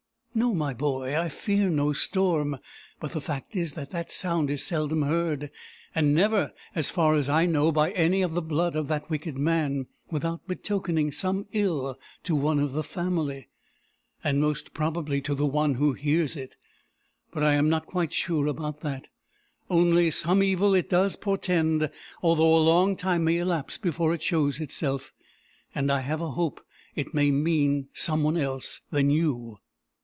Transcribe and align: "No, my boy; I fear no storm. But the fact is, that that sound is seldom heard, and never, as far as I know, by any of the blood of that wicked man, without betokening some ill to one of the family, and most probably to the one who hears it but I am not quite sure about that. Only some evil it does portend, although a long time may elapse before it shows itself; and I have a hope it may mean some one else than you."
"No, 0.33 0.53
my 0.55 0.73
boy; 0.73 1.19
I 1.19 1.27
fear 1.27 1.69
no 1.69 1.91
storm. 1.91 2.57
But 3.01 3.11
the 3.11 3.19
fact 3.19 3.53
is, 3.53 3.73
that 3.73 3.91
that 3.91 4.09
sound 4.11 4.49
is 4.49 4.63
seldom 4.63 5.01
heard, 5.01 5.51
and 5.93 6.15
never, 6.15 6.53
as 6.73 6.89
far 6.89 7.15
as 7.15 7.27
I 7.29 7.45
know, 7.45 7.69
by 7.69 7.91
any 7.91 8.21
of 8.21 8.33
the 8.33 8.41
blood 8.41 8.77
of 8.77 8.87
that 8.87 9.09
wicked 9.09 9.37
man, 9.37 9.87
without 10.09 10.47
betokening 10.47 11.11
some 11.11 11.47
ill 11.51 11.99
to 12.23 12.33
one 12.33 12.59
of 12.59 12.71
the 12.71 12.81
family, 12.81 13.49
and 14.23 14.39
most 14.39 14.73
probably 14.73 15.19
to 15.19 15.35
the 15.35 15.45
one 15.45 15.73
who 15.73 15.91
hears 15.91 16.37
it 16.37 16.55
but 17.33 17.43
I 17.43 17.55
am 17.55 17.67
not 17.67 17.85
quite 17.85 18.13
sure 18.13 18.47
about 18.47 18.79
that. 18.79 19.09
Only 19.69 20.11
some 20.11 20.41
evil 20.41 20.73
it 20.73 20.89
does 20.89 21.17
portend, 21.17 21.91
although 22.23 22.55
a 22.55 22.59
long 22.69 22.95
time 22.95 23.25
may 23.25 23.37
elapse 23.39 23.77
before 23.77 24.13
it 24.13 24.23
shows 24.23 24.61
itself; 24.61 25.11
and 25.75 25.91
I 25.91 25.99
have 25.99 26.21
a 26.21 26.31
hope 26.31 26.63
it 26.95 27.13
may 27.13 27.31
mean 27.31 27.89
some 27.91 28.23
one 28.23 28.37
else 28.37 28.79
than 28.91 29.09
you." 29.09 29.57